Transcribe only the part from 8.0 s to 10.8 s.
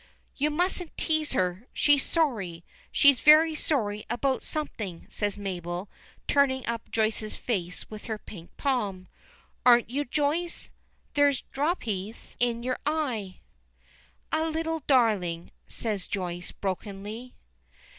her pink palm. "Aren't you, Joyce?